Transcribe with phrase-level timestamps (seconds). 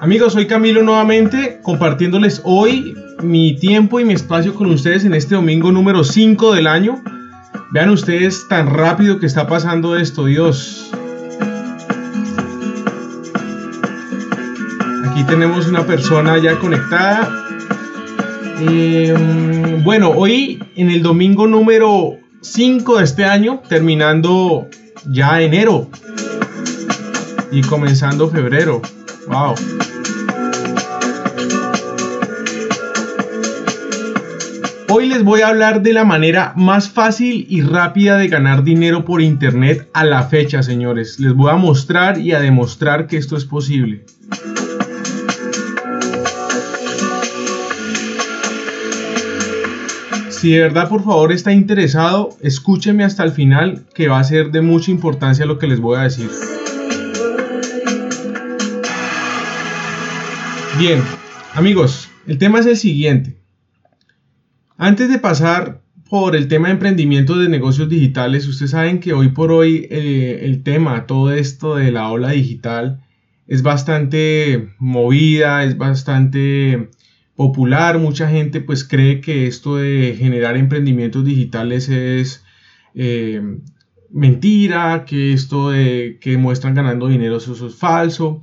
[0.00, 5.36] Amigos, soy Camilo nuevamente compartiéndoles hoy mi tiempo y mi espacio con ustedes en este
[5.36, 7.00] domingo número 5 del año.
[7.70, 10.90] Vean ustedes tan rápido que está pasando esto, Dios.
[15.04, 17.45] Aquí tenemos una persona ya conectada.
[18.58, 24.68] Em, bueno, hoy en el domingo número 5 de este año, terminando
[25.10, 25.90] ya enero
[27.52, 28.80] y comenzando febrero.
[29.28, 29.54] Wow.
[34.88, 39.04] Hoy les voy a hablar de la manera más fácil y rápida de ganar dinero
[39.04, 41.20] por internet a la fecha, señores.
[41.20, 44.06] Les voy a mostrar y a demostrar que esto es posible.
[50.46, 54.52] Si de verdad por favor está interesado, escúcheme hasta el final que va a ser
[54.52, 56.30] de mucha importancia lo que les voy a decir.
[60.78, 61.02] Bien,
[61.52, 63.36] amigos, el tema es el siguiente.
[64.76, 69.30] Antes de pasar por el tema de emprendimiento de negocios digitales, ustedes saben que hoy
[69.30, 73.02] por hoy eh, el tema, todo esto de la ola digital
[73.48, 76.88] es bastante movida, es bastante
[77.36, 77.98] popular.
[77.98, 82.44] Mucha gente pues cree que esto de generar emprendimientos digitales es
[82.94, 83.42] eh,
[84.10, 88.40] mentira, que esto de que muestran ganando dinero eso es falso,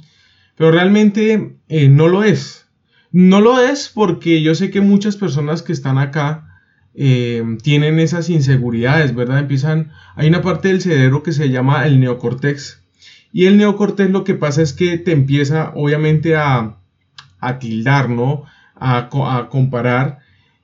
[0.56, 2.68] pero realmente eh, no lo es.
[3.12, 6.62] No lo es porque yo sé que muchas personas que están acá
[6.96, 9.40] eh, tienen esas inseguridades, ¿verdad?
[9.40, 12.82] Empiezan, hay una parte del cerebro que se llama el neocortex.
[13.32, 16.78] Y el neocortex lo que pasa es que te empieza obviamente a,
[17.40, 18.46] a tildar, ¿no?
[18.86, 20.20] A, comparar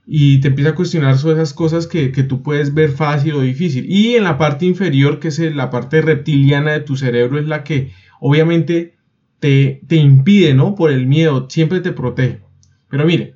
[0.06, 3.42] y te empieza a cuestionar sobre esas cosas que, que, tú puedes ver fácil o
[3.42, 3.86] difícil.
[3.88, 7.64] Y en la parte inferior, que es la parte reptiliana de tu cerebro, es la
[7.64, 8.96] que obviamente
[9.40, 10.76] te, impide, ¿no?
[10.76, 12.42] Por el miedo, siempre te protege.
[12.90, 13.36] Pero mire,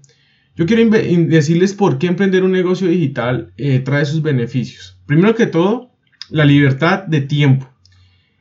[0.56, 5.00] yo quiero decirles por qué emprender un negocio digital eh, trae sus beneficios.
[5.06, 5.92] Primero que todo,
[6.30, 7.70] la libertad de tiempo.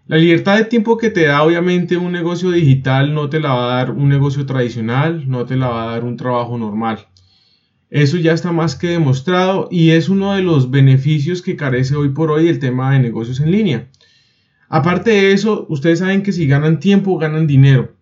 [0.06, 3.72] La libertad de tiempo que te da obviamente un negocio digital no te la va
[3.72, 7.06] a dar un negocio tradicional, no te la va a dar un trabajo normal.
[7.88, 12.08] Eso ya está más que demostrado y es uno de los beneficios que carece hoy
[12.08, 13.90] por hoy el tema de negocios en línea.
[14.68, 17.94] Aparte de eso, ustedes saben que si ganan tiempo, ganan dinero.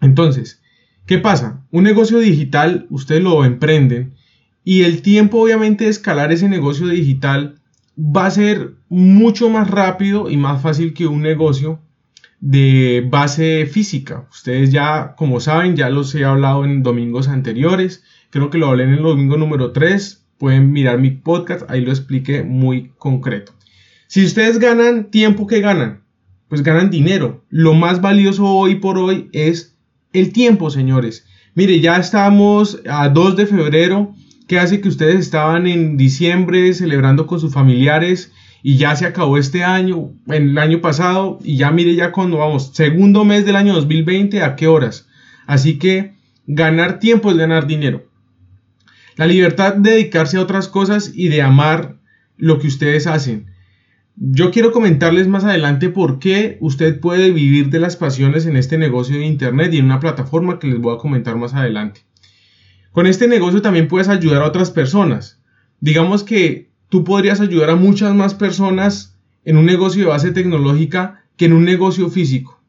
[0.00, 0.60] Entonces,
[1.06, 1.64] ¿qué pasa?
[1.70, 4.14] Un negocio digital, ustedes lo emprenden
[4.64, 7.61] y el tiempo obviamente de escalar ese negocio digital
[7.98, 11.80] va a ser mucho más rápido y más fácil que un negocio
[12.40, 14.26] de base física.
[14.30, 18.02] Ustedes ya, como saben, ya los he hablado en domingos anteriores.
[18.30, 20.26] Creo que lo hablé en el domingo número 3.
[20.38, 23.52] Pueden mirar mi podcast, ahí lo expliqué muy concreto.
[24.08, 26.02] Si ustedes ganan tiempo, ¿qué ganan?
[26.48, 27.44] Pues ganan dinero.
[27.48, 29.76] Lo más valioso hoy por hoy es
[30.12, 31.26] el tiempo, señores.
[31.54, 34.14] Mire, ya estamos a 2 de febrero.
[34.52, 38.32] ¿Qué hace que ustedes estaban en diciembre celebrando con sus familiares
[38.62, 42.72] y ya se acabó este año, el año pasado, y ya mire ya cuando vamos,
[42.74, 45.08] segundo mes del año 2020, ¿a qué horas?
[45.46, 46.12] Así que
[46.46, 48.04] ganar tiempo es ganar dinero.
[49.16, 51.96] La libertad de dedicarse a otras cosas y de amar
[52.36, 53.46] lo que ustedes hacen.
[54.16, 58.76] Yo quiero comentarles más adelante por qué usted puede vivir de las pasiones en este
[58.76, 62.02] negocio de Internet y en una plataforma que les voy a comentar más adelante.
[62.92, 65.40] Con este negocio también puedes ayudar a otras personas.
[65.80, 71.24] Digamos que tú podrías ayudar a muchas más personas en un negocio de base tecnológica
[71.36, 72.60] que en un negocio físico.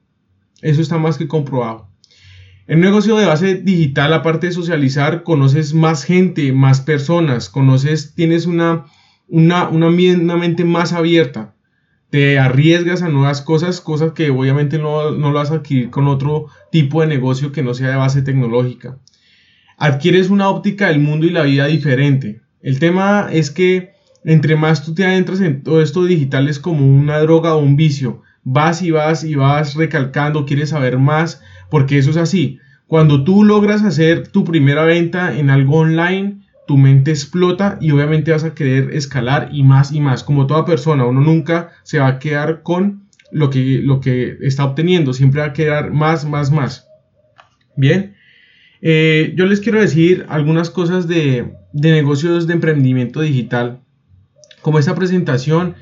[0.62, 1.90] Eso está más que comprobado.
[2.66, 8.16] En un negocio de base digital, aparte de socializar, conoces más gente, más personas, conoces,
[8.16, 8.86] tienes una
[9.28, 11.56] una, una, mente más abierta.
[12.10, 16.08] Te arriesgas a nuevas cosas, cosas que obviamente no, no lo vas a adquirir con
[16.08, 19.00] otro tipo de negocio que no sea de base tecnológica.
[19.78, 22.42] Adquieres una óptica del mundo y la vida diferente.
[22.62, 26.88] El tema es que entre más tú te adentras en todo esto digital es como
[26.88, 28.22] una droga o un vicio.
[28.44, 32.60] Vas y vas y vas recalcando, quieres saber más, porque eso es así.
[32.88, 38.32] Cuando tú logras hacer tu primera venta en algo online, tu mente explota y obviamente
[38.32, 40.24] vas a querer escalar y más y más.
[40.24, 44.64] Como toda persona, uno nunca se va a quedar con lo que, lo que está
[44.64, 46.88] obteniendo, siempre va a quedar más, más, más.
[47.76, 48.16] Bien,
[48.86, 53.80] eh, yo les quiero decir algunas cosas de, negocios de emprendimiento digital.
[54.62, 55.76] Como esta presentación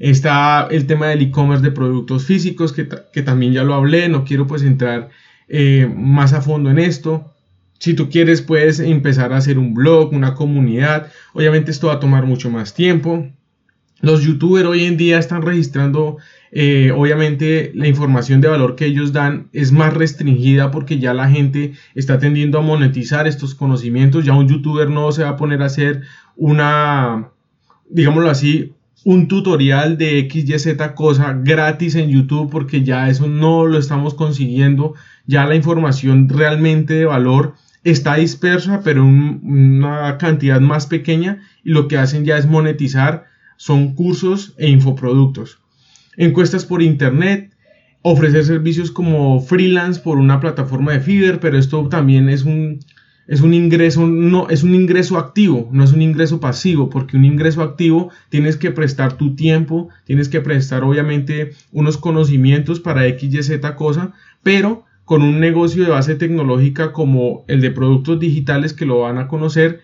[0.00, 4.48] está el tema del e-commerce de productos físicos, que, también ya lo hablé, no quiero
[4.48, 5.10] pues entrar
[5.48, 7.32] eh, más a fondo en esto.
[7.78, 11.12] Si tú quieres, puedes empezar a hacer un blog, una comunidad.
[11.34, 13.24] Obviamente esto va a tomar mucho más tiempo.
[14.00, 16.18] Los youtubers hoy en día están registrando,
[16.50, 21.28] eh, obviamente la información de valor que ellos dan es más restringida porque ya la
[21.28, 24.24] gente está tendiendo a monetizar estos conocimientos.
[24.24, 26.02] Ya un youtuber no se va a poner a hacer
[26.36, 27.30] una,
[27.90, 28.72] digámoslo así,
[29.04, 33.78] un tutorial de X, Y, Z cosa gratis en YouTube porque ya eso no lo
[33.78, 34.94] estamos consiguiendo.
[35.26, 37.54] Ya la información realmente de valor
[37.84, 43.26] está dispersa, pero en una cantidad más pequeña y lo que hacen ya es monetizar,
[43.56, 45.58] son cursos e infoproductos.
[46.18, 47.52] Encuestas por internet,
[48.02, 52.80] ofrecer servicios como freelance por una plataforma de feeder, pero esto también es un,
[53.28, 57.24] es un ingreso, no, es un ingreso activo, no es un ingreso pasivo, porque un
[57.24, 63.32] ingreso activo tienes que prestar tu tiempo, tienes que prestar obviamente unos conocimientos para X,
[63.32, 64.12] Y, Z cosa,
[64.42, 69.18] pero con un negocio de base tecnológica como el de productos digitales que lo van
[69.18, 69.82] a conocer,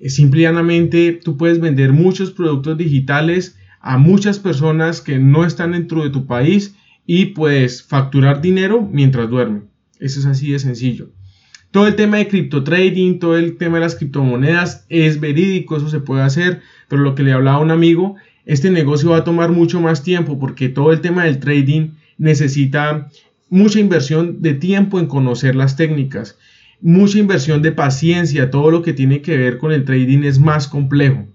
[0.00, 6.02] eh, simplemente tú puedes vender muchos productos digitales a muchas personas que no están dentro
[6.02, 6.74] de tu país
[7.06, 9.68] y puedes facturar dinero mientras duermen.
[9.98, 11.10] Eso es así de sencillo.
[11.70, 15.88] Todo el tema de cripto trading, todo el tema de las criptomonedas es verídico, eso
[15.90, 18.16] se puede hacer, pero lo que le hablaba a un amigo,
[18.46, 23.10] este negocio va a tomar mucho más tiempo porque todo el tema del trading necesita
[23.50, 26.38] mucha inversión de tiempo en conocer las técnicas,
[26.80, 30.68] mucha inversión de paciencia, todo lo que tiene que ver con el trading es más
[30.68, 31.26] complejo.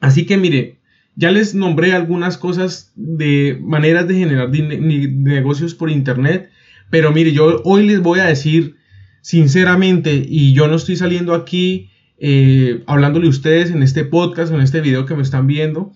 [0.00, 0.79] Así que mire,
[1.16, 6.50] ya les nombré algunas cosas de maneras de generar negocios por internet,
[6.90, 8.76] pero mire, yo hoy les voy a decir
[9.22, 14.60] sinceramente, y yo no estoy saliendo aquí eh, hablándole a ustedes en este podcast en
[14.60, 15.92] este video que me están viendo,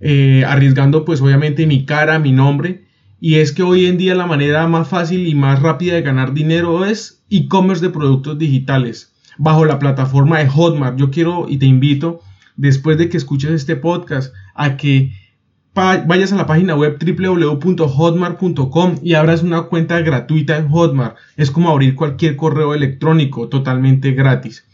[0.00, 2.84] eh, arriesgando pues obviamente mi cara, mi nombre,
[3.20, 6.34] y es que hoy en día la manera más fácil y más rápida de ganar
[6.34, 10.98] dinero es e-commerce de productos digitales bajo la plataforma de Hotmart.
[10.98, 12.20] Yo quiero y te invito,
[12.56, 15.12] después de que escuches este podcast, a que
[15.74, 21.16] vayas a la página web www.hotmart.com y abras una cuenta gratuita en Hotmart.
[21.36, 24.64] Es como abrir cualquier correo electrónico totalmente gratis.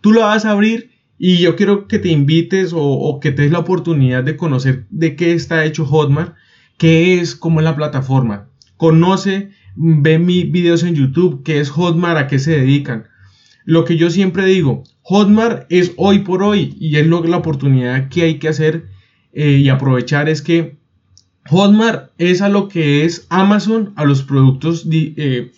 [0.00, 3.42] Tú lo vas a abrir y yo quiero que te invites o, o que te
[3.42, 6.34] des la oportunidad de conocer de qué está hecho Hotmart
[6.78, 8.48] qué es, cómo es la plataforma.
[8.76, 13.08] Conoce, ve mis videos en YouTube, qué es Hotmart, a qué se dedican.
[13.68, 18.08] Lo que yo siempre digo, Hotmart es hoy por hoy y es lo, la oportunidad
[18.08, 18.88] que hay que hacer
[19.34, 20.78] eh, y aprovechar es que
[21.50, 25.52] Hotmart es a lo que es Amazon a los productos, eh,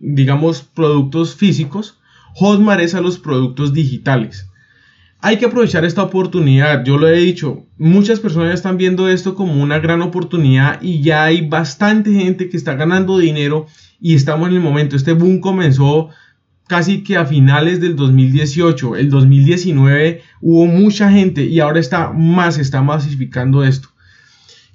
[0.00, 2.00] digamos, productos físicos.
[2.34, 4.48] Hotmart es a los productos digitales
[5.20, 6.84] hay que aprovechar esta oportunidad.
[6.84, 11.24] Yo lo he dicho, muchas personas están viendo esto como una gran oportunidad y ya
[11.24, 13.66] hay bastante gente que está ganando dinero
[14.00, 14.94] y estamos en el momento.
[14.94, 16.10] Este boom comenzó
[16.66, 18.96] casi que a finales del 2018.
[18.96, 23.88] El 2019 hubo mucha gente y ahora está más, está masificando esto.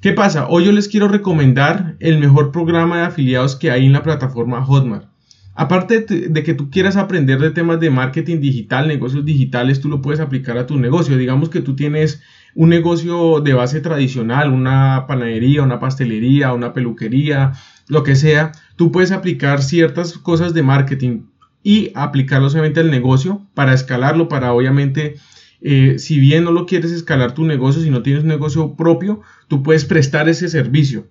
[0.02, 0.48] ¿Qué pasa?
[0.48, 4.66] Hoy yo les quiero recomendar el mejor programa de afiliados que hay en la plataforma
[4.66, 5.12] Hotmart.
[5.54, 10.02] Aparte de que tú quieras aprender de temas de marketing digital, negocios digitales, tú lo
[10.02, 11.18] puedes aplicar a tu negocio.
[11.18, 12.22] Digamos que tú tienes
[12.56, 17.52] un negocio de base tradicional, una panadería, una pastelería, una peluquería,
[17.88, 21.24] lo que sea, tú puedes aplicar ciertas cosas de marketing
[21.64, 25.16] y aplicarlo solamente al negocio para escalarlo, para obviamente,
[25.62, 29.22] eh, si bien no lo quieres escalar tu negocio, si no tienes un negocio propio,
[29.48, 31.08] tú puedes prestar ese servicio.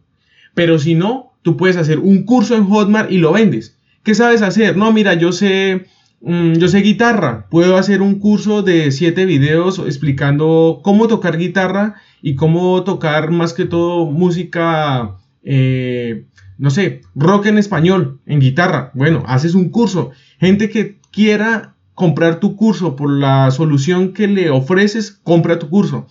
[0.55, 3.79] Pero si no, tú puedes hacer un curso en Hotmart y lo vendes.
[4.03, 4.77] ¿Qué sabes hacer?
[4.77, 5.87] No, mira, yo sé,
[6.21, 7.47] mm, yo sé guitarra.
[7.51, 13.53] Puedo hacer un curso de siete videos explicando cómo tocar guitarra y cómo tocar más
[13.53, 16.27] que todo música, eh,
[16.59, 18.91] no sé, rock en español, en guitarra.
[18.95, 20.11] Bueno, haces un curso.
[20.41, 26.07] Gente que quiera comprar tu curso por la solución que le ofreces, compra tu curso.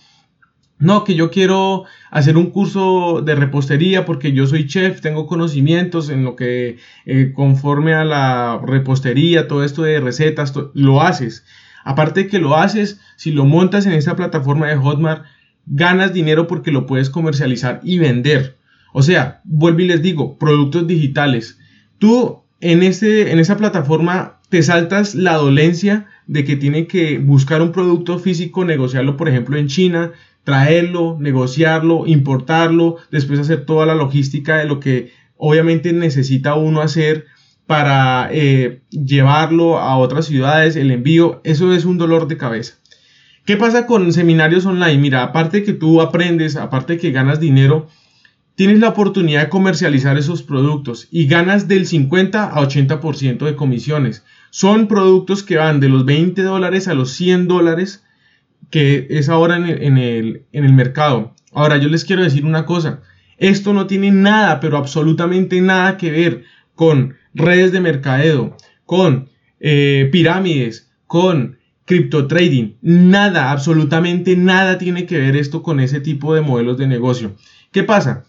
[0.78, 6.10] No, que yo quiero hacer un curso de repostería porque yo soy chef, tengo conocimientos
[6.10, 11.44] en lo que eh, conforme a la repostería, todo esto de recetas, lo haces.
[11.84, 15.24] Aparte que lo haces, si lo montas en esta plataforma de Hotmart,
[15.66, 18.58] ganas dinero porque lo puedes comercializar y vender.
[18.92, 21.58] O sea, vuelvo y les digo, productos digitales.
[21.98, 27.62] Tú en, este, en esa plataforma te saltas la dolencia de que tiene que buscar
[27.62, 30.12] un producto físico, negociarlo, por ejemplo, en China,
[30.44, 37.26] traerlo, negociarlo, importarlo, después hacer toda la logística de lo que obviamente necesita uno hacer
[37.66, 42.74] para eh, llevarlo a otras ciudades, el envío, eso es un dolor de cabeza.
[43.44, 44.98] ¿Qué pasa con seminarios online?
[44.98, 47.88] Mira, aparte que tú aprendes, aparte que ganas dinero,
[48.60, 54.22] tienes la oportunidad de comercializar esos productos y ganas del 50 a 80% de comisiones.
[54.50, 58.04] Son productos que van de los 20 dólares a los 100 dólares
[58.68, 61.34] que es ahora en el, mercado.
[61.54, 63.00] Ahora yo les quiero decir una cosa.
[63.38, 70.10] Esto no tiene nada, pero absolutamente nada que ver con redes de mercadeo, con eh,
[70.12, 72.74] pirámides, con cripto trading.
[72.82, 77.36] Nada, absolutamente nada tiene que ver esto con ese tipo de modelos de negocio.
[77.72, 78.24] ¿Qué pasa?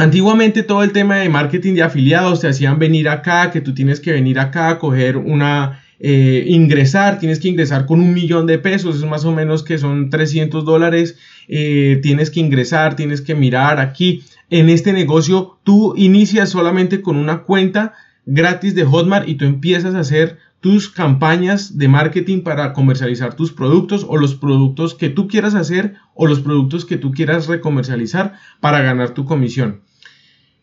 [0.00, 4.00] Antiguamente todo el tema de marketing de afiliados te hacían venir acá, que tú tienes
[4.00, 8.58] que venir acá a coger una, eh, ingresar, tienes que ingresar con un millón de
[8.58, 13.34] pesos, es más o menos que son 300 dólares, eh, tienes que ingresar, tienes que
[13.34, 14.24] mirar aquí.
[14.48, 17.92] En este negocio tú inicias solamente con una cuenta
[18.24, 23.52] gratis de Hotmart y tú empiezas a hacer tus campañas de marketing para comercializar tus
[23.52, 28.32] productos o los productos que tú quieras hacer o los productos que tú quieras recomercializar
[28.60, 29.82] para ganar tu comisión.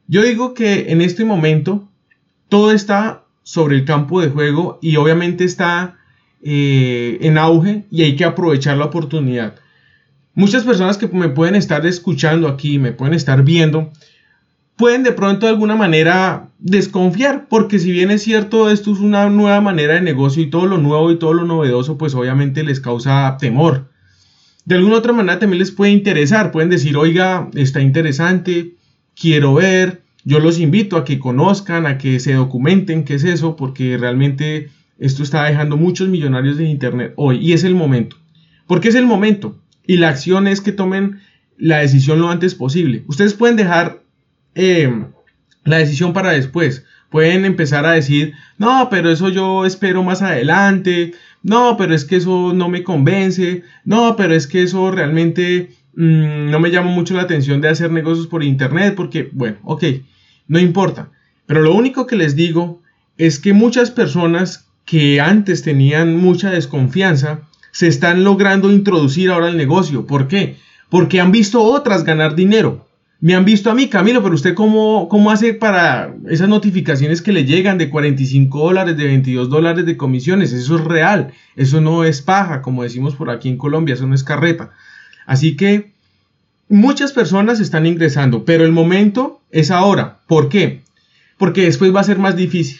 [0.08, 1.88] Yo digo que en este momento
[2.50, 5.98] todo está sobre el campo de juego y obviamente está
[6.42, 9.56] eh, en auge y hay que aprovechar la oportunidad.
[10.34, 13.92] Muchas personas que me pueden estar escuchando aquí, me pueden estar viendo,
[14.78, 19.30] pueden de pronto de alguna manera desconfiar, porque si bien es cierto, esto es una
[19.30, 22.80] nueva manera de negocio y todo lo nuevo y todo lo novedoso, pues obviamente les
[22.80, 23.90] causa temor.
[24.64, 28.77] De alguna otra manera también les puede interesar, pueden decir, oiga, está interesante,
[29.20, 33.56] quiero ver, yo los invito a que conozcan, a que se documenten qué es eso,
[33.56, 34.70] porque realmente
[35.00, 38.18] esto está dejando muchos millonarios en Internet hoy y es el momento.
[38.68, 41.22] Porque es el momento y la acción es que tomen
[41.58, 43.04] la decisión lo antes posible.
[43.08, 44.02] Ustedes pueden dejar
[44.56, 45.06] em,
[45.64, 46.86] la decisión para después.
[47.10, 51.14] Pueden empezar a decir, no, pero eso yo espero más adelante.
[51.42, 53.64] No, pero es que eso no me convence.
[53.86, 57.92] No, pero es que eso realmente Mm, no me llama mucho la atención de hacer
[57.92, 59.84] negocios por internet porque, bueno, ok,
[60.48, 61.10] no importa.
[61.48, 62.84] Pero lo único que les digo
[63.18, 69.58] es que muchas personas que antes tenían mucha desconfianza se están logrando introducir ahora al
[69.58, 70.06] negocio.
[70.06, 70.58] ¿Por qué?
[70.90, 72.86] Porque han visto otras ganar dinero.
[73.20, 77.32] Me han visto a mí, Camilo, pero usted cómo, cómo hace para esas notificaciones que
[77.32, 80.54] le llegan de 45 dólares, de 22 dólares de comisiones.
[80.54, 84.14] Eso es real, eso no es paja, como decimos por aquí en Colombia, eso no
[84.14, 84.74] es carreta.
[85.28, 85.92] Así que
[86.70, 90.22] muchas personas están ingresando, pero el momento es ahora.
[90.26, 90.82] ¿Por qué?
[91.38, 92.80] Porque después va a ser más difícil.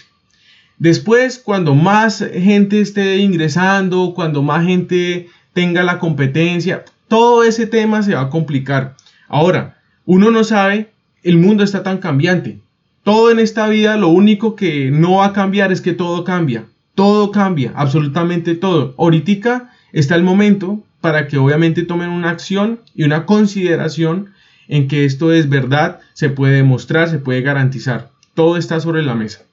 [0.80, 8.02] Después, cuando más gente esté ingresando, cuando más gente tenga la competencia, todo ese tema
[8.02, 8.96] se va a complicar.
[9.28, 10.92] Ahora, uno no sabe,
[11.24, 12.62] el mundo está tan cambiante.
[13.04, 16.66] Todo en esta vida, lo único que no va a cambiar es que todo cambia.
[16.96, 18.96] Todo cambia, absolutamente todo.
[18.98, 24.32] Ahorita está el momento para que obviamente tomen una acción y una consideración
[24.68, 28.12] en que esto es verdad, se puede demostrar, se puede garantizar.
[28.34, 29.44] Todo está sobre la mesa.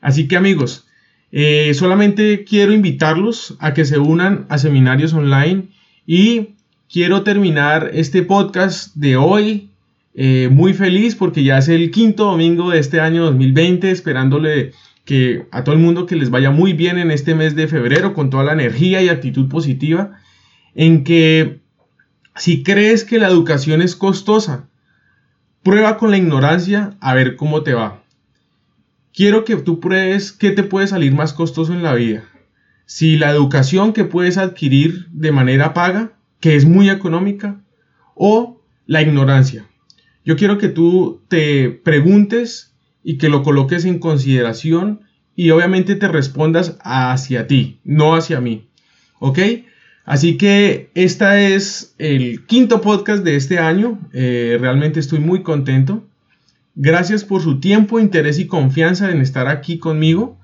[0.00, 0.86] Así que amigos,
[1.32, 5.68] eh, solamente quiero invitarlos a que se unan a seminarios online
[6.06, 6.54] y
[6.90, 9.70] quiero terminar este podcast de hoy
[10.14, 14.72] eh, muy feliz porque ya es el quinto domingo de este año 2020, esperándole
[15.04, 18.12] que a todo el mundo que les vaya muy bien en este mes de febrero
[18.12, 20.19] con toda la energía y actitud positiva
[20.74, 21.60] en que
[22.36, 24.68] si crees que la educación es costosa,
[25.62, 28.02] prueba con la ignorancia a ver cómo te va.
[29.12, 32.24] Quiero que tú pruebes qué te puede salir más costoso en la vida.
[32.86, 37.60] Si la educación que puedes adquirir de manera paga, que es muy económica,
[38.14, 39.66] o la ignorancia.
[40.24, 45.02] Yo quiero que tú te preguntes y que lo coloques en consideración
[45.34, 48.68] y obviamente te respondas hacia ti, no hacia mí.
[49.18, 49.38] ¿Ok?
[50.10, 54.00] Así que este es el quinto podcast de este año.
[54.12, 56.04] Eh, realmente estoy muy contento.
[56.74, 60.36] Gracias por su tiempo, interés y confianza en estar aquí conmigo.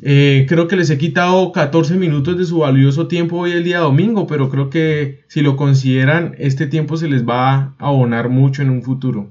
[0.00, 3.80] Eh, creo que les he quitado 14 minutos de su valioso tiempo hoy el día
[3.80, 8.62] domingo, pero creo que si lo consideran, este tiempo se les va a abonar mucho
[8.62, 9.30] en un futuro.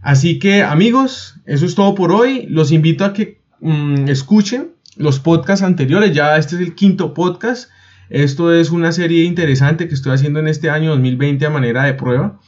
[0.00, 2.46] Así que amigos, eso es todo por hoy.
[2.48, 6.14] Los invito a que mm, escuchen los podcasts anteriores.
[6.14, 7.68] Ya este es el quinto podcast.
[8.10, 11.94] Esto es una serie interesante que estoy haciendo en este año 2020 a manera de
[11.94, 12.40] prueba.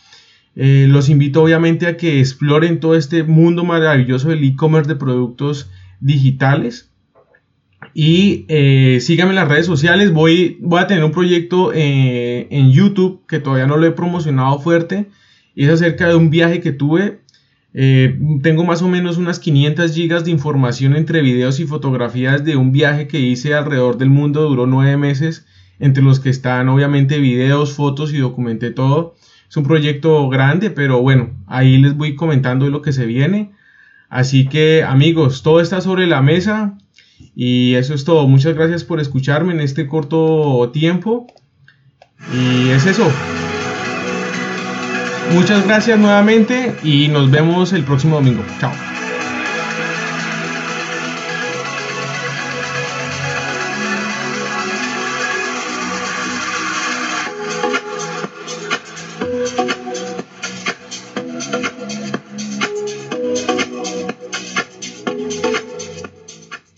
[0.57, 5.71] Eh, los invito obviamente a que exploren todo este mundo maravilloso del e-commerce de productos
[6.01, 6.91] digitales.
[7.95, 10.13] Y eh, síganme en las redes sociales.
[10.13, 14.59] Voy, voy a tener un proyecto eh, en YouTube que todavía no lo he promocionado
[14.61, 15.07] fuerte.
[15.55, 17.20] Y es acerca de un viaje que tuve.
[17.73, 22.73] Tengo más o menos unas 500 gigas de información entre videos y fotografías de un
[22.73, 24.49] viaje que hice alrededor del mundo.
[24.49, 25.47] Duró nueve meses
[25.79, 29.15] entre los que están obviamente videos, fotos y documenté todo.
[29.49, 33.53] Es un proyecto grande, pero bueno, ahí les voy comentando lo que se viene.
[34.09, 36.77] Así que amigos, todo está sobre la mesa
[37.35, 38.27] Y eso es todo.
[38.27, 41.27] Muchas gracias por escucharme en este corto tiempo.
[42.35, 43.11] Y es eso.
[45.33, 48.45] Muchas gracias nuevamente y nos vemos el próximo domingo.
[48.61, 48.73] Chao.